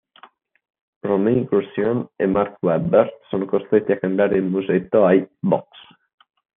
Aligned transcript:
Romain 1.07 1.43
Grosjean 1.51 1.99
e 2.23 2.25
Mark 2.25 2.55
Webber 2.63 3.19
sono 3.29 3.45
costretti 3.45 3.91
a 3.91 3.99
cambiare 3.99 4.37
il 4.37 4.43
musetto 4.45 5.05
ai 5.05 5.23
"box". 5.39 5.67